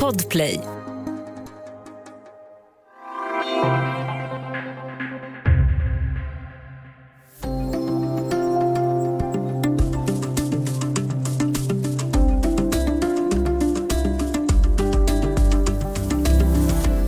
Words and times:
Podplay. 0.00 0.60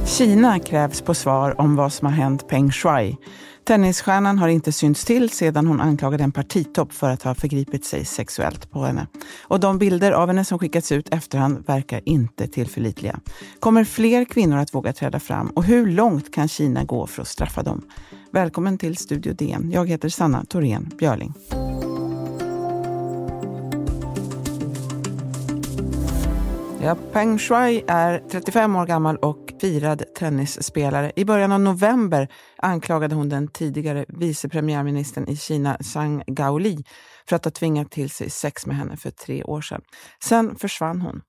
Kina 0.07 0.59
krävs 0.59 1.03
på 1.03 1.14
svar 1.14 1.61
om 1.61 1.77
vad 1.77 1.93
som 1.93 2.07
har 2.07 2.12
hänt 2.12 2.48
Peng 2.48 2.71
Shuai. 2.71 3.16
Tennisstjärnan 3.69 4.39
har 4.39 4.48
inte 4.48 4.73
synts 4.73 5.05
till 5.05 5.30
sedan 5.30 5.66
hon 5.66 5.80
anklagade 5.80 6.25
en 6.25 6.32
partitopp 6.32 6.93
för 6.93 7.11
att 7.11 7.23
ha 7.23 7.34
förgripit 7.34 7.84
sig 7.84 8.05
sexuellt 8.05 8.71
på 8.71 8.83
henne. 8.83 9.07
Och 9.43 9.61
de 9.61 9.79
bilder 9.79 10.12
av 10.12 10.29
henne 10.29 10.45
som 10.45 10.59
skickats 10.59 10.93
ut 10.93 11.14
efterhand 11.14 11.66
verkar 11.66 12.01
inte 12.05 12.46
tillförlitliga. 12.46 13.20
Kommer 13.60 13.84
fler 13.84 14.24
kvinnor 14.24 14.59
att 14.59 14.74
våga 14.74 14.93
träda 14.93 15.20
fram? 15.20 15.51
Och 15.51 15.65
hur 15.65 15.87
långt 15.87 16.34
kan 16.34 16.48
Kina 16.48 16.84
gå 16.84 17.07
för 17.07 17.23
att 17.23 17.29
straffa 17.29 17.62
dem? 17.62 17.83
Välkommen 18.30 18.79
till 18.79 18.96
Studio 18.96 19.33
DN. 19.33 19.71
Jag 19.71 19.88
heter 19.88 20.09
Sanna 20.09 20.45
Thorén 20.45 20.91
Björling. 20.98 21.35
Ja, 26.82 26.96
Peng 27.12 27.38
Shuai 27.38 27.84
är 27.87 28.23
35 28.30 28.77
år 28.77 28.87
gammal 28.87 29.16
och 29.16 29.52
firad 29.60 30.02
tennisspelare. 30.14 31.12
I 31.16 31.24
början 31.24 31.52
av 31.52 31.60
november 31.60 32.28
anklagade 32.56 33.14
hon 33.14 33.28
den 33.28 33.48
tidigare 33.48 34.04
vice 34.09 34.48
premiärministern 34.48 35.28
i 35.28 35.37
Kina, 35.37 35.77
Zhang 35.80 36.23
Gaoli, 36.27 36.84
för 37.28 37.37
att 37.37 37.45
ha 37.45 37.52
tvingat 37.52 37.91
till 37.91 38.10
sig 38.10 38.30
sex 38.30 38.66
med 38.66 38.77
henne 38.77 38.96
för 38.96 39.10
tre 39.10 39.45
år 39.45 39.60
sedan. 39.60 39.80
Sen 40.24 40.56
försvann 40.56 41.01
hon. 41.01 41.23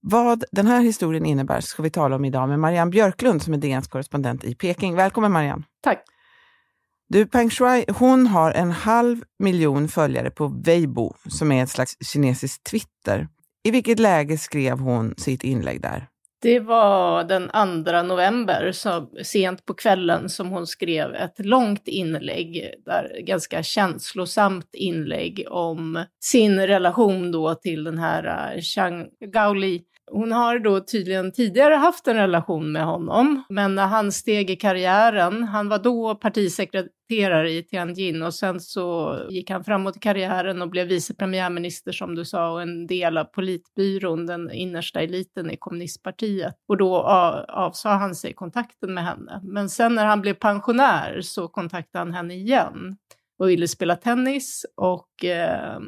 Vad 0.00 0.44
den 0.52 0.66
här 0.66 0.80
historien 0.80 1.26
innebär 1.26 1.60
ska 1.60 1.82
vi 1.82 1.90
tala 1.90 2.16
om 2.16 2.24
idag 2.24 2.48
med 2.48 2.60
Marianne 2.60 2.90
Björklund 2.90 3.42
som 3.42 3.54
är 3.54 3.58
DNs 3.58 3.88
korrespondent 3.88 4.44
i 4.44 4.54
Peking. 4.54 4.94
Välkommen 4.94 5.32
Marianne! 5.32 5.64
Tack! 5.82 6.02
Du, 7.08 7.26
Peng 7.26 7.50
Shuai, 7.50 7.84
hon 7.98 8.26
har 8.26 8.52
en 8.52 8.70
halv 8.70 9.22
miljon 9.38 9.88
följare 9.88 10.30
på 10.30 10.46
Weibo 10.46 11.14
som 11.28 11.52
är 11.52 11.62
ett 11.62 11.70
slags 11.70 11.96
kinesiskt 12.00 12.64
Twitter. 12.64 13.28
I 13.68 13.70
vilket 13.70 13.98
läge 13.98 14.38
skrev 14.38 14.78
hon 14.78 15.14
sitt 15.16 15.44
inlägg 15.44 15.82
där? 15.82 16.06
Det 16.42 16.60
var 16.60 17.24
den 17.24 17.48
2 17.84 18.02
november, 18.02 18.72
så 18.72 19.10
sent 19.22 19.64
på 19.64 19.74
kvällen, 19.74 20.28
som 20.28 20.48
hon 20.48 20.66
skrev 20.66 21.14
ett 21.14 21.46
långt 21.46 21.88
inlägg, 21.88 22.70
där, 22.84 23.20
ganska 23.26 23.62
känslosamt 23.62 24.70
inlägg 24.72 25.46
om 25.50 26.04
sin 26.20 26.60
relation 26.60 27.32
då 27.32 27.54
till 27.54 27.84
den 27.84 27.98
här 27.98 28.54
uh, 28.56 28.60
Chang 28.60 29.06
Gaoli. 29.32 29.82
Hon 30.10 30.32
har 30.32 30.58
då 30.58 30.80
tydligen 30.80 31.32
tidigare 31.32 31.74
haft 31.74 32.06
en 32.06 32.16
relation 32.16 32.72
med 32.72 32.84
honom, 32.84 33.44
men 33.48 33.74
när 33.74 33.86
han 33.86 34.12
steg 34.12 34.50
i 34.50 34.56
karriären, 34.56 35.42
han 35.42 35.68
var 35.68 35.78
då 35.78 36.14
partisekreterare 36.14 36.88
i 37.10 37.62
Tianjin 37.70 38.22
och 38.22 38.34
sen 38.34 38.60
så 38.60 39.18
gick 39.30 39.50
han 39.50 39.64
framåt 39.64 39.96
i 39.96 40.00
karriären 40.00 40.62
och 40.62 40.70
blev 40.70 40.86
vice 40.86 41.14
premiärminister 41.14 41.92
som 41.92 42.14
du 42.14 42.24
sa 42.24 42.50
och 42.50 42.62
en 42.62 42.86
del 42.86 43.18
av 43.18 43.24
politbyrån, 43.24 44.26
den 44.26 44.52
innersta 44.52 45.00
eliten 45.00 45.50
i 45.50 45.56
kommunistpartiet. 45.56 46.54
Och 46.68 46.76
då 46.76 46.96
avsade 47.48 47.94
han 47.94 48.14
sig 48.14 48.34
kontakten 48.34 48.94
med 48.94 49.04
henne. 49.04 49.40
Men 49.42 49.68
sen 49.68 49.94
när 49.94 50.06
han 50.06 50.20
blev 50.20 50.34
pensionär 50.34 51.20
så 51.20 51.48
kontaktade 51.48 52.04
han 52.04 52.14
henne 52.14 52.34
igen 52.34 52.96
och 53.38 53.48
ville 53.48 53.68
spela 53.68 53.96
tennis 53.96 54.66
och 54.76 55.24
eh, 55.24 55.78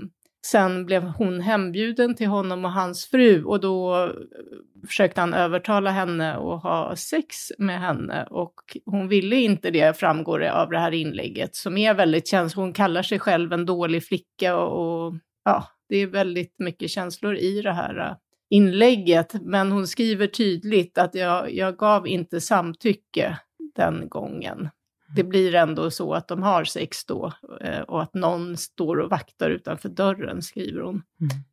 Sen 0.47 0.87
blev 0.87 1.03
hon 1.03 1.41
hembjuden 1.41 2.15
till 2.15 2.27
honom 2.27 2.65
och 2.65 2.73
hans 2.73 3.07
fru 3.07 3.45
och 3.45 3.61
då 3.61 4.05
eh, 4.05 4.11
försökte 4.89 5.21
han 5.21 5.35
övertala 5.35 5.91
henne 5.91 6.35
att 6.35 6.63
ha 6.63 6.97
sex 6.97 7.37
med 7.59 7.81
henne 7.81 8.27
och 8.31 8.55
hon 8.85 9.09
ville 9.09 9.37
inte 9.37 9.71
det, 9.71 9.97
framgår 9.97 10.39
det 10.39 10.53
av 10.53 10.71
det 10.71 10.79
här 10.79 10.93
inlägget, 10.93 11.57
som 11.57 11.77
är 11.77 11.95
väldigt 11.95 12.29
känsligt. 12.29 12.57
Hon 12.57 12.73
kallar 12.73 13.03
sig 13.03 13.19
själv 13.19 13.53
en 13.53 13.67
dålig 13.67 14.07
flicka 14.07 14.57
och, 14.57 15.07
och 15.07 15.15
ja, 15.45 15.65
det 15.89 15.97
är 15.97 16.07
väldigt 16.07 16.59
mycket 16.59 16.91
känslor 16.91 17.37
i 17.37 17.63
det 17.63 17.73
här 17.73 17.99
eh, 17.99 18.17
inlägget. 18.51 19.35
Men 19.43 19.73
hon 19.73 19.87
skriver 19.87 20.27
tydligt 20.27 20.99
att 20.99 21.15
jag, 21.15 21.53
jag 21.55 21.77
gav 21.77 22.07
inte 22.07 22.41
samtycke 22.41 23.39
den 23.77 24.09
gången 24.09 24.69
det 25.17 25.25
blir 25.25 25.55
ändå 25.55 25.91
så 25.91 26.15
att 26.15 26.29
de 26.29 26.43
har 26.43 26.65
sex 26.65 27.05
då 27.05 27.33
eh, 27.61 27.81
och 27.81 28.03
att 28.03 28.15
någon 28.15 28.57
står 28.57 28.97
och 28.97 29.11
vaktar 29.11 29.51
utanför 29.51 29.89
dörren, 29.89 30.43
skriver 30.43 30.81
hon. 30.81 31.03
Mm. 31.21 31.45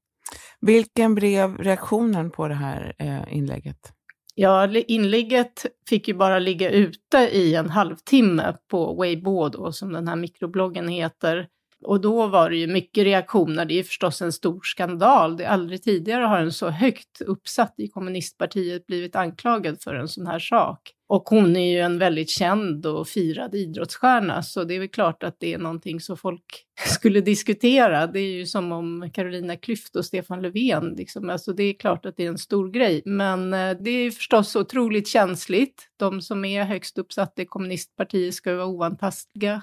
Vilken 0.59 1.15
blev 1.15 1.57
reaktionen 1.57 2.31
på 2.31 2.47
det 2.47 2.53
här 2.53 2.95
eh, 2.99 3.37
inlägget? 3.37 3.93
Ja, 4.35 4.67
inlägget 4.67 5.65
fick 5.89 6.07
ju 6.07 6.13
bara 6.13 6.39
ligga 6.39 6.71
ute 6.71 7.17
i 7.17 7.55
en 7.55 7.69
halvtimme 7.69 8.55
på 8.67 9.01
Weibo 9.01 9.49
då, 9.49 9.71
som 9.71 9.93
den 9.93 10.07
här 10.07 10.15
mikrobloggen 10.15 10.87
heter. 10.87 11.47
Och 11.85 12.01
då 12.01 12.27
var 12.27 12.49
det 12.49 12.57
ju 12.57 12.67
mycket 12.67 13.03
reaktioner. 13.03 13.65
Det 13.65 13.79
är 13.79 13.83
förstås 13.83 14.21
en 14.21 14.33
stor 14.33 14.61
skandal. 14.63 15.37
Det 15.37 15.49
aldrig 15.49 15.83
tidigare 15.83 16.23
har 16.23 16.39
en 16.39 16.51
så 16.51 16.69
högt 16.69 17.21
uppsatt 17.21 17.73
i 17.77 17.87
kommunistpartiet 17.87 18.85
blivit 18.85 19.15
anklagad 19.15 19.81
för 19.81 19.95
en 19.95 20.07
sån 20.07 20.27
här 20.27 20.39
sak. 20.39 20.93
Och 21.09 21.29
hon 21.29 21.55
är 21.55 21.71
ju 21.71 21.79
en 21.79 21.99
väldigt 21.99 22.29
känd 22.29 22.85
och 22.85 23.07
firad 23.07 23.55
idrottsstjärna, 23.55 24.43
så 24.43 24.63
det 24.63 24.75
är 24.75 24.79
väl 24.79 24.89
klart 24.89 25.23
att 25.23 25.35
det 25.39 25.53
är 25.53 25.57
någonting 25.57 25.99
som 25.99 26.17
folk 26.17 26.65
skulle 26.87 27.21
diskutera. 27.21 28.07
Det 28.07 28.19
är 28.19 28.31
ju 28.31 28.45
som 28.45 28.71
om 28.71 29.09
Carolina 29.13 29.55
Klüft 29.55 29.97
och 29.97 30.05
Stefan 30.05 30.41
Löfven, 30.41 30.93
liksom. 30.97 31.29
alltså 31.29 31.53
det 31.53 31.63
är 31.63 31.73
klart 31.73 32.05
att 32.05 32.17
det 32.17 32.25
är 32.25 32.29
en 32.29 32.37
stor 32.37 32.69
grej. 32.69 33.01
Men 33.05 33.53
eh, 33.53 33.77
det 33.79 33.89
är 33.89 34.11
förstås 34.11 34.55
otroligt 34.55 35.07
känsligt. 35.07 35.89
De 35.97 36.21
som 36.21 36.45
är 36.45 36.63
högst 36.63 36.97
uppsatta 36.97 37.41
i 37.41 37.45
kommunistpartiet 37.45 38.33
ska 38.33 38.49
ju 38.49 38.55
vara 38.55 38.67
oantastliga. 38.67 39.61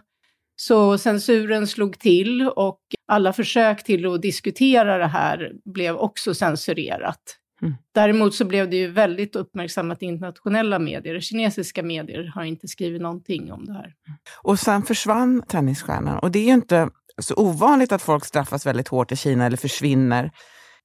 Så 0.57 0.99
censuren 0.99 1.67
slog 1.67 1.99
till 1.99 2.49
och 2.57 2.81
alla 3.09 3.33
försök 3.33 3.85
till 3.85 4.07
att 4.07 4.23
diskutera 4.23 4.99
det 4.99 5.07
här 5.07 5.53
blev 5.65 5.97
också 5.97 6.35
censurerat. 6.35 7.39
Mm. 7.63 7.75
Däremot 7.95 8.35
så 8.35 8.45
blev 8.45 8.71
det 8.71 8.77
ju 8.77 8.91
väldigt 8.91 9.37
uppmärksammat 9.37 10.03
i 10.03 10.07
internationella 10.07 10.79
medier. 10.79 11.21
Kinesiska 11.21 11.83
medier 11.83 12.33
har 12.35 12.45
inte 12.45 12.69
skrivit 12.69 13.03
någonting 13.03 13.53
om 13.53 13.65
det 13.65 13.73
här. 13.73 13.95
Och 14.43 14.59
sen 14.59 14.83
försvann 14.83 15.43
tennisstjärnan. 15.49 16.19
Och 16.19 16.31
det 16.31 16.39
är 16.39 16.45
ju 16.45 16.53
inte 16.53 16.89
så 17.19 17.35
ovanligt 17.35 17.93
att 17.93 18.03
folk 18.03 18.25
straffas 18.25 18.67
väldigt 18.67 18.89
hårt 18.89 19.13
i 19.13 19.17
Kina 19.17 19.47
eller 19.47 19.57
försvinner. 19.57 20.31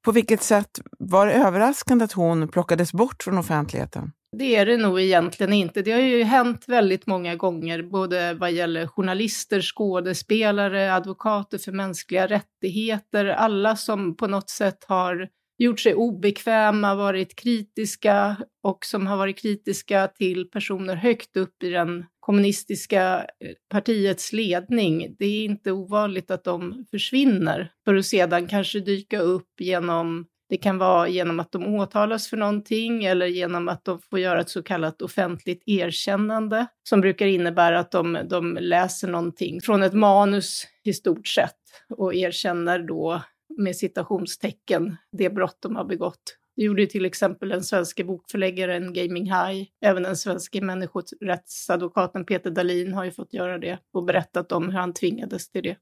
På 0.05 0.11
vilket 0.11 0.43
sätt 0.43 0.79
var 0.99 1.27
det 1.27 1.33
överraskande 1.33 2.05
att 2.05 2.11
hon 2.11 2.47
plockades 2.47 2.93
bort 2.93 3.23
från 3.23 3.37
offentligheten? 3.37 4.11
Det 4.37 4.55
är 4.55 4.65
det 4.65 4.77
nog 4.77 5.01
egentligen 5.01 5.53
inte. 5.53 5.81
Det 5.81 5.91
har 5.91 5.99
ju 5.99 6.23
hänt 6.23 6.63
väldigt 6.67 7.07
många 7.07 7.35
gånger, 7.35 7.83
både 7.83 8.33
vad 8.33 8.51
gäller 8.51 8.87
journalister, 8.87 9.61
skådespelare, 9.61 10.93
advokater 10.93 11.57
för 11.57 11.71
mänskliga 11.71 12.27
rättigheter, 12.27 13.25
alla 13.25 13.75
som 13.75 14.17
på 14.17 14.27
något 14.27 14.49
sätt 14.49 14.85
har 14.87 15.29
gjort 15.57 15.79
sig 15.79 15.95
obekväma, 15.95 16.95
varit 16.95 17.35
kritiska 17.35 18.35
och 18.63 18.85
som 18.85 19.07
har 19.07 19.17
varit 19.17 19.41
kritiska 19.41 20.07
till 20.07 20.49
personer 20.49 20.95
högt 20.95 21.37
upp 21.37 21.63
i 21.63 21.69
den 21.69 22.05
kommunistiska 22.29 23.17
eh, 23.19 23.51
partiets 23.69 24.33
ledning. 24.33 25.15
Det 25.19 25.25
är 25.25 25.45
inte 25.45 25.71
ovanligt 25.71 26.31
att 26.31 26.43
de 26.43 26.85
försvinner 26.91 27.71
för 27.85 27.95
att 27.95 28.05
sedan 28.05 28.47
kanske 28.47 28.79
dyka 28.79 29.19
upp 29.19 29.49
genom 29.59 30.25
det 30.49 30.57
kan 30.57 30.77
vara 30.77 31.07
genom 31.07 31.39
att 31.39 31.51
de 31.51 31.75
åtalas 31.75 32.27
för 32.27 32.37
någonting 32.37 33.05
eller 33.05 33.25
genom 33.25 33.67
att 33.67 33.85
de 33.85 33.99
får 34.09 34.19
göra 34.19 34.41
ett 34.41 34.49
så 34.49 34.63
kallat 34.63 35.01
offentligt 35.01 35.63
erkännande 35.65 36.67
som 36.89 37.01
brukar 37.01 37.25
innebära 37.25 37.79
att 37.79 37.91
de, 37.91 38.19
de 38.29 38.57
läser 38.61 39.07
någonting 39.07 39.61
från 39.61 39.83
ett 39.83 39.93
manus 39.93 40.67
i 40.83 40.93
stort 40.93 41.27
sett 41.27 41.59
och 41.97 42.15
erkänner 42.15 42.79
då 42.79 43.21
med 43.57 43.75
citationstecken 43.75 44.97
det 45.17 45.29
brott 45.29 45.57
de 45.59 45.75
har 45.75 45.85
begått. 45.85 46.35
Det 46.59 46.65
gjorde 46.65 46.87
till 46.87 47.05
exempel 47.05 47.49
den 47.49 47.63
svenska 47.63 48.03
bokförläggaren 48.03 48.93
Gaming 48.93 49.25
High. 49.25 49.69
Även 49.81 50.03
den 50.03 50.15
svenska 50.15 50.61
människorättsadvokaten 50.61 52.25
Peter 52.25 52.51
Dalin 52.51 52.93
har 52.93 53.03
ju 53.03 53.11
fått 53.11 53.33
göra 53.33 53.57
det 53.57 53.79
och 53.93 54.03
berättat 54.03 54.51
om 54.51 54.65
hur 54.65 54.73
han 54.73 54.93
tvingades 54.93 55.49
till 55.49 55.63
det. 55.63 55.75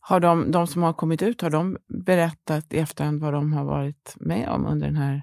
Har 0.00 0.20
de, 0.20 0.50
de 0.50 0.66
som 0.66 0.82
har 0.82 0.92
kommit 0.92 1.22
ut, 1.22 1.40
har 1.40 1.50
de 1.50 1.76
berättat 2.06 2.72
i 2.72 2.78
efterhand 2.78 3.20
vad 3.20 3.32
de 3.32 3.52
har 3.52 3.64
varit 3.64 4.14
med 4.16 4.48
om 4.48 4.66
under 4.66 4.86
den 4.86 4.96
här 4.96 5.22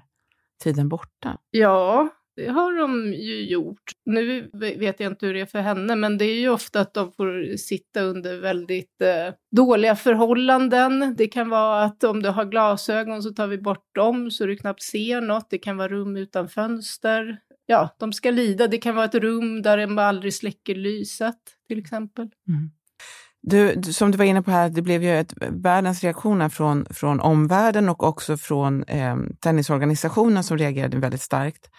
tiden 0.62 0.88
borta? 0.88 1.38
Ja, 1.50 2.08
det 2.36 2.48
har 2.48 2.80
de 2.80 3.12
ju 3.12 3.44
gjort. 3.50 3.82
Nu 4.04 4.50
vet 4.52 5.00
jag 5.00 5.12
inte 5.12 5.26
hur 5.26 5.34
det 5.34 5.40
är 5.40 5.46
för 5.46 5.60
henne, 5.60 5.96
men 5.96 6.18
det 6.18 6.24
är 6.24 6.40
ju 6.40 6.48
ofta 6.48 6.80
att 6.80 6.94
de 6.94 7.12
får 7.12 7.56
sitta 7.56 8.00
under 8.00 8.40
väldigt 8.40 9.02
eh, 9.02 9.34
dåliga 9.56 9.96
förhållanden. 9.96 11.14
Det 11.18 11.26
kan 11.26 11.48
vara 11.48 11.84
att 11.84 12.04
om 12.04 12.22
du 12.22 12.28
har 12.28 12.44
glasögon 12.44 13.22
så 13.22 13.30
tar 13.30 13.46
vi 13.46 13.58
bort 13.58 13.94
dem 13.94 14.30
så 14.30 14.46
du 14.46 14.56
knappt 14.56 14.82
ser 14.82 15.20
något. 15.20 15.50
Det 15.50 15.58
kan 15.58 15.76
vara 15.76 15.88
rum 15.88 16.16
utan 16.16 16.48
fönster. 16.48 17.38
Ja, 17.66 17.96
de 17.98 18.12
ska 18.12 18.30
lida. 18.30 18.66
Det 18.66 18.78
kan 18.78 18.94
vara 18.94 19.04
ett 19.04 19.14
rum 19.14 19.62
där 19.62 19.78
de 19.78 19.98
aldrig 19.98 20.34
släcker 20.34 20.74
lyset, 20.74 21.38
till 21.68 21.78
exempel. 21.78 22.30
Mm. 22.48 22.70
Du, 23.42 23.82
som 23.82 24.10
du 24.10 24.18
var 24.18 24.24
inne 24.24 24.42
på 24.42 24.50
här, 24.50 24.68
det 24.68 24.82
blev 24.82 25.02
ju 25.02 25.18
ett, 25.18 25.34
världens 25.50 26.02
reaktioner 26.02 26.48
från, 26.48 26.86
från 26.90 27.20
omvärlden 27.20 27.88
och 27.88 28.02
också 28.02 28.36
från 28.36 28.82
eh, 28.82 29.16
tennisorganisationen 29.40 30.44
som 30.44 30.58
reagerade 30.58 30.98
väldigt 30.98 31.22
starkt. 31.22 31.70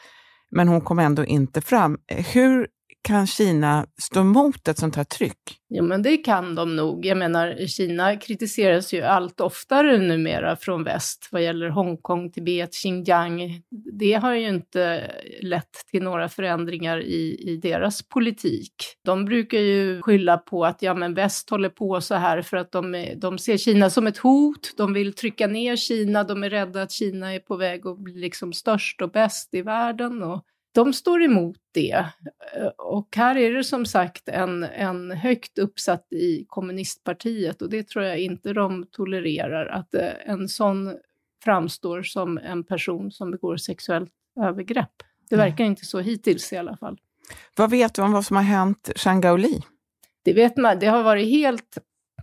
Men 0.56 0.68
hon 0.68 0.82
kom 0.82 1.00
ändå 1.00 1.26
inte 1.26 1.62
fram. 1.62 1.98
Hur 2.34 2.68
kan 3.04 3.28
Kina 3.28 3.86
stå 4.02 4.20
emot 4.20 4.68
ett 4.68 4.78
sånt 4.78 4.96
här 4.96 5.04
tryck? 5.04 5.60
Jo, 5.70 5.84
men 5.84 6.02
det 6.02 6.18
kan 6.18 6.56
de 6.56 6.76
nog. 6.76 7.06
Jag 7.06 7.18
menar, 7.18 7.68
Kina 7.68 8.16
kritiseras 8.18 8.94
ju 8.94 9.02
allt 9.02 9.42
oftare 9.42 9.98
numera 9.98 10.56
från 10.56 10.84
väst 10.84 11.30
vad 11.32 11.44
gäller 11.44 11.70
Hongkong, 11.70 12.32
Tibet, 12.32 12.74
Xinjiang. 12.74 13.62
Det 14.00 14.14
har 14.14 14.34
ju 14.34 14.48
inte 14.48 15.12
lett 15.42 15.86
till 15.92 16.04
några 16.04 16.30
förändringar 16.30 17.02
i, 17.02 17.52
i 17.52 17.58
deras 17.58 18.02
politik. 18.10 18.74
De 19.06 19.26
brukar 19.26 19.60
ju 19.60 20.02
skylla 20.02 20.38
på 20.38 20.66
att 20.66 20.82
ja, 20.82 20.94
men 20.94 21.14
väst 21.14 21.50
håller 21.50 21.70
på 21.70 22.02
så 22.02 22.16
här 22.16 22.42
för 22.42 22.58
att 22.58 22.72
de, 22.72 23.14
de 23.18 23.38
ser 23.38 23.58
Kina 23.58 23.90
som 23.90 24.08
ett 24.08 24.18
hot. 24.18 24.74
De 24.78 24.94
vill 24.94 25.14
trycka 25.14 25.48
ner 25.48 25.76
Kina. 25.76 26.24
De 26.24 26.44
är 26.44 26.50
rädda 26.50 26.82
att 26.82 26.92
Kina 26.92 27.34
är 27.34 27.40
på 27.40 27.56
väg 27.56 27.88
att 27.88 28.00
bli 28.00 28.14
liksom 28.14 28.54
störst 28.54 29.02
och 29.02 29.12
bäst 29.12 29.54
i 29.54 29.62
världen. 29.62 30.24
Och 30.24 30.46
de 30.74 30.94
står 30.94 31.24
emot 31.24 31.58
det. 31.72 32.06
Och 32.78 33.16
här 33.16 33.38
är 33.38 33.54
det 33.54 33.64
som 33.64 33.86
sagt 33.86 34.30
en, 34.30 34.64
en 34.64 35.12
högt 35.12 35.58
uppsatt 35.58 36.08
i 36.14 36.46
kommunistpartiet 36.48 37.62
och 37.62 37.70
det 37.70 37.88
tror 37.88 38.06
jag 38.06 38.20
inte 38.20 38.54
de 38.54 38.86
tolererar, 38.92 39.66
att 39.66 39.94
eh, 39.94 40.10
en 40.25 40.50
sån 40.50 40.98
framstår 41.44 42.04
som 42.04 42.38
en 42.38 42.64
person 42.64 43.12
som 43.12 43.31
begår 43.31 43.58
sexuellt 43.58 44.12
övergrepp. 44.42 44.94
Det 45.30 45.36
verkar 45.36 45.64
inte 45.64 45.86
så 45.86 46.00
hittills 46.00 46.54
i 46.54 46.58
alla 46.58 46.78
fall. 46.78 46.98
Vad 47.58 47.72
vet 47.72 47.94
du 47.94 48.02
om 48.02 48.12
vad 48.12 48.25
som 48.25 48.36
har 48.36 48.44
hänt 48.44 48.90
Zhang 48.96 49.22
Gaoli? 49.22 49.62
Det 50.24 50.34
vet 50.34 50.58
man, 50.58 50.80
det 50.80 50.88
har 50.88 51.04
varit 51.04 51.28
helt 51.28 51.78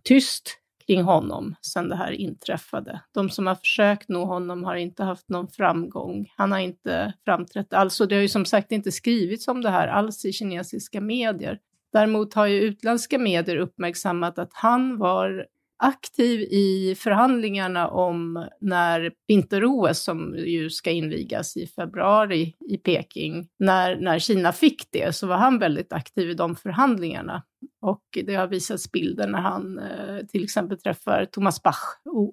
tyst 0.04 0.56
kring 0.90 1.02
honom 1.02 1.54
sedan 1.60 1.88
det 1.88 1.96
här 1.96 2.12
inträffade. 2.12 3.00
De 3.14 3.30
som 3.30 3.46
har 3.46 3.54
försökt 3.54 4.08
nå 4.08 4.24
honom 4.24 4.64
har 4.64 4.76
inte 4.76 5.04
haft 5.04 5.28
någon 5.28 5.48
framgång. 5.48 6.32
Han 6.36 6.52
har 6.52 6.58
inte 6.58 7.12
framträtt 7.24 7.72
alls 7.72 8.00
och 8.00 8.08
det 8.08 8.14
har 8.14 8.22
ju 8.22 8.28
som 8.28 8.44
sagt 8.44 8.72
inte 8.72 8.92
skrivits 8.92 9.48
om 9.48 9.62
det 9.62 9.70
här 9.70 9.88
alls 9.88 10.24
i 10.24 10.32
kinesiska 10.32 11.00
medier. 11.00 11.58
Däremot 11.92 12.34
har 12.34 12.46
ju 12.46 12.60
utländska 12.60 13.18
medier 13.18 13.56
uppmärksammat 13.56 14.38
att 14.38 14.50
han 14.52 14.98
var 14.98 15.46
aktiv 15.82 16.40
i 16.40 16.94
förhandlingarna 16.98 17.88
om 17.88 18.48
när 18.60 19.12
vinter-OS, 19.28 19.98
som 19.98 20.34
ju 20.38 20.70
ska 20.70 20.90
invigas 20.90 21.56
i 21.56 21.66
februari 21.66 22.54
i 22.70 22.76
Peking, 22.76 23.48
när, 23.58 23.96
när 23.96 24.18
Kina 24.18 24.52
fick 24.52 24.82
det 24.92 25.16
så 25.16 25.26
var 25.26 25.36
han 25.36 25.58
väldigt 25.58 25.92
aktiv 25.92 26.30
i 26.30 26.34
de 26.34 26.56
förhandlingarna. 26.56 27.42
Och 27.82 28.02
det 28.26 28.34
har 28.34 28.46
visats 28.46 28.92
bilder 28.92 29.28
när 29.28 29.40
han 29.40 29.78
eh, 29.78 30.26
till 30.26 30.44
exempel 30.44 30.78
träffar 30.78 31.24
Thomas 31.24 31.62
Bach, 31.62 31.80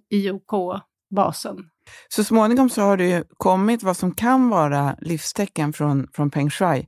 IOK-basen. 0.10 1.70
Så 2.10 2.24
småningom 2.24 2.70
så 2.70 2.82
har 2.82 2.98
det 2.98 3.10
ju 3.10 3.24
kommit 3.38 3.84
vad 3.84 3.98
som 3.98 4.12
kan 4.12 4.50
vara 4.50 4.96
livstecken 5.02 5.74
från, 5.74 6.08
från 6.14 6.30
Peng 6.32 6.50
Shui 6.50 6.88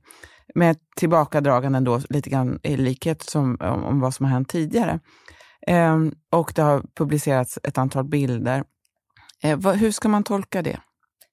med 0.54 0.76
tillbakadraganden 0.96 1.84
då 1.84 2.00
lite 2.08 2.30
grann 2.30 2.60
i 2.62 2.76
likhet 2.76 3.22
som, 3.22 3.56
om, 3.60 3.84
om 3.84 4.00
vad 4.00 4.14
som 4.14 4.26
har 4.26 4.32
hänt 4.32 4.48
tidigare. 4.48 5.00
Eh, 5.66 5.96
och 6.30 6.52
det 6.54 6.62
har 6.62 6.82
publicerats 6.94 7.58
ett 7.62 7.78
antal 7.78 8.04
bilder. 8.04 8.64
Eh, 9.42 9.58
vad, 9.58 9.76
hur 9.76 9.90
ska 9.90 10.08
man 10.08 10.24
tolka 10.24 10.62
det? 10.62 10.80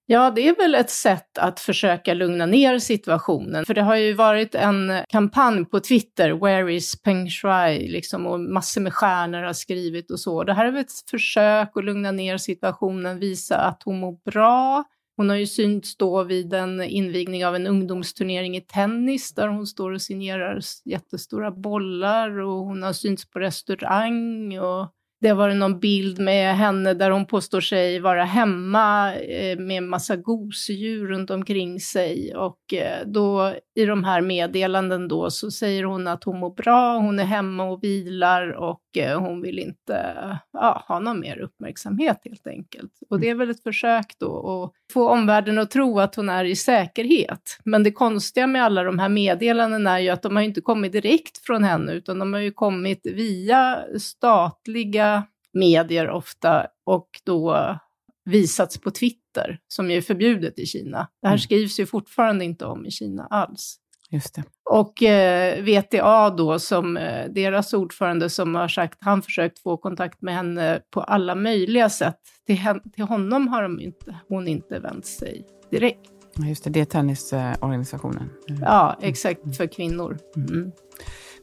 Ja, 0.10 0.32
det 0.32 0.48
är 0.48 0.56
väl 0.56 0.76
ett 0.76 0.90
sätt 0.90 1.38
att 1.38 1.60
försöka 1.60 2.14
lugna 2.14 2.46
ner 2.46 2.80
situationen. 2.80 3.66
För 3.66 3.74
det 3.74 3.82
har 3.82 3.96
ju 3.96 4.14
varit 4.14 4.56
en 4.56 4.94
kampanj 5.10 5.66
på 5.66 5.80
Twitter, 5.80 6.32
Where 6.32 6.74
is 6.74 7.02
Peng 7.02 7.30
Shui? 7.30 7.88
Liksom, 7.88 8.28
och 8.28 8.40
massor 8.40 8.82
med 8.82 8.94
stjärnor 8.94 9.42
har 9.42 9.54
skrivit 9.54 10.12
och 10.12 10.20
så. 10.20 10.44
Det 10.44 10.54
här 10.54 10.66
är 10.66 10.72
väl 10.72 10.82
ett 10.82 11.10
försök 11.10 11.78
att 11.78 11.86
lugna 11.86 12.12
ner 12.12 12.38
situationen, 12.38 13.20
visa 13.20 13.58
att 13.58 13.84
hon 13.86 14.00
mår 14.00 14.32
bra. 14.32 14.84
Hon 15.18 15.30
har 15.30 15.36
ju 15.36 15.48
synts 15.48 15.98
då 15.98 16.24
vid 16.24 16.54
en 16.54 16.84
invigning 16.84 17.46
av 17.46 17.56
en 17.56 17.68
ungdomsturnering 17.68 18.58
i 18.58 18.62
tennis 18.62 19.34
där 19.34 19.48
hon 19.48 19.68
står 19.68 19.92
och 19.92 20.02
signerar 20.02 20.60
jättestora 20.86 21.52
bollar 21.52 22.40
och 22.40 22.66
hon 22.66 22.84
har 22.84 22.94
synts 22.94 23.30
på 23.30 23.40
restaurang 23.40 24.60
och 24.60 24.88
det 25.22 25.28
har 25.28 25.36
varit 25.36 25.56
någon 25.56 25.80
bild 25.80 26.20
med 26.20 26.56
henne 26.58 26.94
där 26.94 27.12
hon 27.12 27.26
påstår 27.26 27.62
sig 27.62 28.00
vara 28.00 28.24
hemma 28.24 29.16
eh, 29.16 29.60
med 29.60 29.84
massa 29.84 30.16
gosedjur 30.16 31.08
runt 31.08 31.30
omkring 31.30 31.80
sig. 31.80 32.36
Och 32.36 32.74
eh, 32.74 33.06
då 33.06 33.54
i 33.76 33.86
de 33.86 34.04
här 34.04 34.22
meddelanden 34.22 35.08
då 35.08 35.32
så 35.32 35.52
säger 35.52 35.84
hon 35.84 36.08
att 36.08 36.24
hon 36.24 36.40
mår 36.40 36.56
bra, 36.56 36.98
hon 36.98 37.20
är 37.20 37.24
hemma 37.24 37.64
och 37.64 37.84
vilar 37.84 38.52
och 38.52 38.82
eh, 39.00 39.20
hon 39.20 39.42
vill 39.42 39.60
inte 39.60 40.16
ja, 40.54 40.84
ha 40.88 41.00
någon 41.00 41.20
mer 41.20 41.40
uppmärksamhet 41.40 42.22
helt 42.24 42.48
enkelt. 42.48 42.92
Och 43.10 43.20
det 43.20 43.30
är 43.30 43.36
väl 43.36 43.50
ett 43.50 43.64
försök 43.64 44.16
då 44.20 44.64
att 44.64 44.94
få 44.94 45.10
omvärlden 45.10 45.58
att 45.58 45.72
tro 45.72 46.00
att 46.00 46.16
hon 46.16 46.30
är 46.30 46.46
i 46.46 46.56
säkerhet. 46.56 47.60
Men 47.64 47.84
det 47.84 47.92
konstiga 47.92 48.48
med 48.48 48.64
alla 48.64 48.84
de 48.84 49.00
här 49.00 49.10
meddelandena 49.10 49.92
är 49.92 50.00
ju 50.00 50.10
att 50.10 50.22
de 50.22 50.36
har 50.36 50.44
inte 50.44 50.62
kommit 50.62 50.92
direkt 50.92 51.38
från 51.46 51.64
henne 51.64 51.94
utan 51.94 52.20
de 52.20 52.34
har 52.34 52.40
ju 52.40 52.52
kommit 52.52 53.06
via 53.06 53.84
statliga 54.00 55.24
medier 55.54 56.10
ofta 56.10 56.68
och 56.86 57.10
då 57.26 57.78
visats 58.26 58.78
på 58.78 58.92
Twitter, 58.92 59.60
som 59.68 59.92
ju 59.92 59.98
är 59.98 60.02
förbjudet 60.02 60.60
i 60.60 60.66
Kina. 60.66 61.08
Det 61.22 61.28
här 61.28 61.34
mm. 61.34 61.40
skrivs 61.40 61.80
ju 61.80 61.86
fortfarande 61.86 62.46
inte 62.46 62.66
om 62.66 62.86
i 62.86 62.92
Kina 62.92 63.28
alls. 63.30 63.78
Just 64.12 64.36
det. 64.36 64.44
Och 64.70 65.04
eh, 65.04 65.64
VTA 65.64 66.30
då, 66.30 66.60
som 66.60 66.98
eh, 66.98 67.26
deras 67.30 67.74
ordförande, 67.74 68.30
som 68.30 68.56
har 68.56 68.68
sagt 68.68 68.98
han 69.02 69.22
försökt 69.22 69.60
få 69.60 69.78
kontakt 69.78 70.22
med 70.22 70.36
henne 70.36 70.82
på 70.94 71.02
alla 71.02 71.36
möjliga 71.36 71.90
sätt. 71.90 72.18
Till, 72.48 72.60
till 72.96 73.04
honom 73.04 73.48
har 73.48 73.82
inte, 73.82 74.20
hon 74.30 74.48
inte 74.48 74.80
vänt 74.80 75.06
sig 75.06 75.46
direkt. 75.72 76.12
Just 76.48 76.64
det, 76.64 76.70
det 76.70 76.80
är 76.80 76.86
tennisorganisationen. 76.86 78.30
Mm. 78.50 78.62
Ja, 78.62 78.98
exakt, 79.02 79.58
för 79.58 79.68
kvinnor. 79.68 80.18
Mm. 80.36 80.50
mm. 80.50 80.72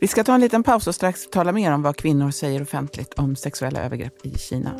Vi 0.01 0.09
ska 0.09 0.25
ta 0.25 0.35
en 0.35 0.41
liten 0.41 0.63
paus 0.63 0.87
och 0.87 0.95
strax 0.95 1.31
tala 1.31 1.53
mer 1.53 1.73
om 1.73 1.83
vad 1.83 1.97
kvinnor 1.97 2.31
säger 2.31 2.63
offentligt 2.63 3.15
om 3.15 3.37
sexuella 3.37 3.83
övergrepp 3.83 4.27
i 4.27 4.39
Kina. 4.39 4.79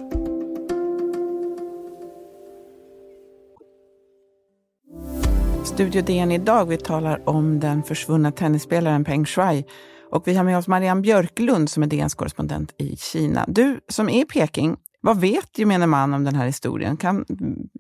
Studio 5.75 6.03
DN 6.03 6.33
idag. 6.33 6.69
Vi 6.69 6.77
talar 6.77 7.29
om 7.29 7.61
den 7.61 7.83
försvunna 7.83 8.33
tennisspelaren 8.33 9.05
Peng 9.05 9.25
Shuai. 9.25 9.65
Och 10.11 10.29
vi 10.29 10.35
har 10.35 10.45
med 10.45 10.59
oss 10.59 10.69
Marianne 10.69 11.01
Björklund 11.01 11.71
som 11.71 11.83
är 11.83 11.87
DNs 11.87 12.15
korrespondent 12.15 12.75
i 12.79 12.97
Kina. 12.97 13.45
Du 13.49 13.81
som 13.89 14.09
är 14.09 14.23
i 14.23 14.25
Peking, 14.25 14.77
vad 15.01 15.21
vet 15.21 15.59
gemene 15.59 15.87
man 15.87 16.15
om 16.15 16.25
den 16.25 16.35
här 16.35 16.47
historien? 16.47 16.97
Kan, 16.97 17.25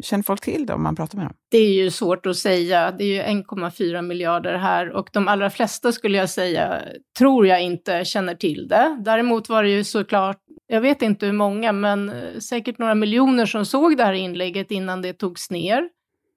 känner 0.03 0.23
folk 0.23 0.41
till 0.41 0.67
det 0.67 0.75
om 0.75 0.83
man 0.83 0.97
pratar 0.97 1.19
med 1.19 1.27
dem? 1.27 1.35
Det 1.51 1.59
är 1.59 1.73
ju 1.73 1.91
svårt 1.91 2.27
att 2.27 2.37
säga. 2.37 2.91
Det 2.91 3.05
är 3.05 3.33
ju 3.33 3.43
1,4 3.43 4.03
miljarder 4.03 4.55
här 4.55 4.91
och 4.91 5.09
de 5.13 5.29
allra 5.29 5.51
flesta 5.51 5.93
skulle 5.93 6.19
jag 6.19 6.31
säga, 6.31 6.83
tror 7.19 7.47
jag 7.47 7.63
inte 7.63 8.05
känner 8.05 8.35
till 8.35 8.69
det. 8.69 9.03
Däremot 9.05 9.49
var 9.49 9.63
det 9.63 9.71
ju 9.71 9.85
såklart, 9.85 10.39
jag 10.67 10.81
vet 10.81 11.03
inte 11.03 11.27
hur 11.27 11.33
många, 11.33 11.73
men 11.73 12.09
eh, 12.09 12.39
säkert 12.39 12.79
några 12.79 12.95
miljoner 12.95 13.47
som 13.47 13.67
såg 13.67 13.97
det 13.97 14.05
här 14.05 14.13
inlägget 14.13 14.71
innan 14.71 15.03
det 15.03 15.13
togs 15.13 15.51
ner. 15.51 15.89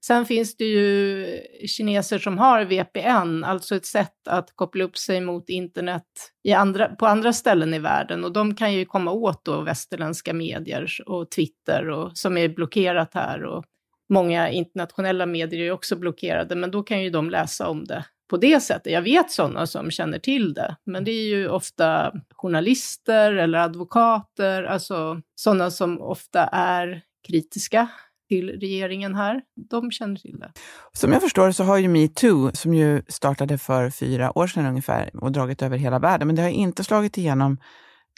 Sen 0.08 0.26
finns 0.26 0.58
det 0.58 0.66
ju 0.66 1.28
kineser 1.68 2.20
som 2.20 2.38
har 2.38 2.66
VPN, 2.66 3.44
alltså 3.44 3.76
ett 3.76 3.86
sätt 3.86 4.28
att 4.30 4.56
koppla 4.56 4.84
upp 4.84 4.98
sig 4.98 5.22
mot 5.22 5.50
internet 5.50 6.04
i 6.44 6.54
andra, 6.54 6.88
på 6.88 7.06
andra 7.06 7.34
ställen 7.34 7.74
i 7.74 7.80
världen. 7.80 8.24
Och 8.24 8.32
de 8.32 8.56
kan 8.56 8.74
ju 8.74 8.86
komma 8.86 9.12
åt 9.12 9.46
då 9.46 9.62
västerländska 9.62 10.34
medier 10.34 10.92
och 11.06 11.32
Twitter 11.32 11.90
och, 11.90 12.18
som 12.18 12.38
är 12.38 12.50
blockerat 12.50 13.14
här. 13.14 13.44
Och 13.44 13.66
många 14.10 14.50
internationella 14.50 15.26
medier 15.26 15.62
är 15.62 15.72
också 15.72 15.96
blockerade, 15.96 16.56
men 16.56 16.72
då 16.72 16.84
kan 16.84 17.04
ju 17.04 17.10
de 17.10 17.30
läsa 17.30 17.68
om 17.68 17.86
det 17.86 18.06
på 18.30 18.38
det 18.38 18.60
sättet. 18.60 18.94
Jag 18.94 19.02
vet 19.02 19.32
sådana 19.32 19.68
som 19.68 19.92
känner 19.92 20.20
till 20.20 20.54
det, 20.54 20.76
men 20.86 21.04
det 21.04 21.12
är 21.12 21.28
ju 21.28 21.50
ofta 21.50 22.14
journalister 22.30 23.34
eller 23.34 23.60
advokater, 23.60 24.64
alltså 24.64 25.22
sådana 25.36 25.72
som 25.72 26.02
ofta 26.02 26.44
är 26.48 27.02
kritiska 27.28 27.88
till 28.28 28.50
regeringen 28.60 29.16
här. 29.16 29.42
De 29.70 29.92
känner 29.92 30.16
till 30.16 30.40
det. 30.40 30.52
Som 30.94 31.12
jag 31.12 31.22
förstår 31.22 31.52
så 31.52 31.64
har 31.64 31.78
ju 31.78 31.88
metoo, 31.88 32.52
som 32.54 32.74
ju 32.74 33.02
startade 33.08 33.58
för 33.58 33.90
fyra 33.90 34.38
år 34.38 34.48
sedan 34.48 34.66
ungefär 34.66 35.10
och 35.14 35.32
dragit 35.32 35.62
över 35.62 35.78
hela 35.78 36.00
världen, 36.00 36.28
men 36.28 36.36
det 36.36 36.42
har 36.42 36.50
inte 36.50 36.84
slagit 36.84 37.18
igenom 37.18 37.58